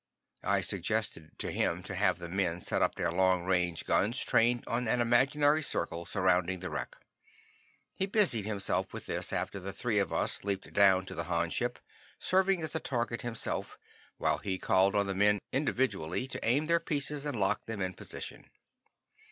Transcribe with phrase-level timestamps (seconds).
[0.43, 3.45] I suggested to him to have the men set up their long
[3.85, 6.95] guns trained on an imaginary circle surrounding the wreck.
[7.93, 11.51] He busied himself with this after the three of us leaped down to the Han
[11.51, 11.77] ship,
[12.17, 13.77] serving as a target himself,
[14.17, 17.93] while he called on the men individually to aim their pieces and lock them in
[17.93, 18.49] position.